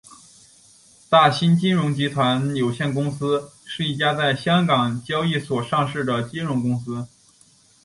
[1.11, 7.07] 大新金融集团有限公司是一家在香港交易所上市的金融公司。